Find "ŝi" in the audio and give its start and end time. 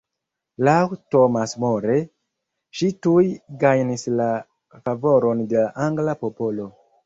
2.81-2.91